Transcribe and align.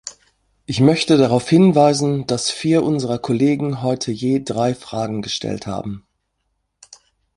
Ich 0.65 0.79
möchte 0.79 1.15
darauf 1.17 1.47
hinweisen, 1.47 2.25
dass 2.25 2.49
vier 2.49 2.81
unserer 2.81 3.19
Kollegen 3.19 3.83
heute 3.83 4.11
je 4.11 4.39
drei 4.39 4.73
Fragen 4.73 5.21
gestellt 5.21 5.67
haben. 5.67 6.07